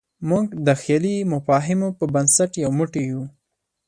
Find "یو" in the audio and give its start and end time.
2.63-2.69, 3.11-3.23